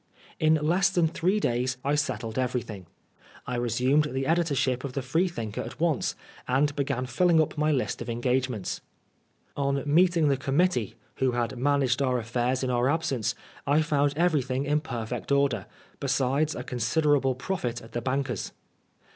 [0.39, 2.87] In less than three days I settled everything.
[3.45, 6.15] I resumed the editorship of the Freethinker at once,
[6.47, 8.81] and began filling up my list of engagements.
[9.55, 13.35] On meeting the Committee, who had managed our affairs in our absence,
[13.67, 15.67] I found everything in perfect order,
[15.99, 18.03] besides a c^u^^rable profit at the 178 PRISONER rOR BLASPHEMY.
[18.03, 18.51] banker's.